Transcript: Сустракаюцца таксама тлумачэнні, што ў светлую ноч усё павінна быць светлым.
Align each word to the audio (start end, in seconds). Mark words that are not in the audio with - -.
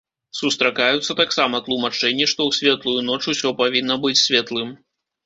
Сустракаюцца 0.37 1.11
таксама 1.19 1.59
тлумачэнні, 1.67 2.25
што 2.31 2.39
ў 2.47 2.51
светлую 2.61 2.99
ноч 3.11 3.21
усё 3.35 3.53
павінна 3.61 3.99
быць 4.07 4.15
светлым. 4.23 4.73